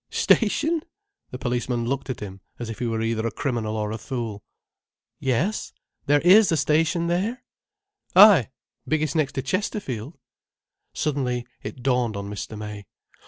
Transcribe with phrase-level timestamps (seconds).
[0.09, 0.81] "Station!"
[1.29, 4.41] The policeman looked at him as if he were either a criminal or a fool.
[5.19, 5.73] "Yes.
[6.07, 7.43] There is a station there?"
[8.15, 10.17] "Ay—biggest next to Chesterfield—"
[10.95, 12.57] Suddenly it dawned on Mr.
[12.57, 12.87] May.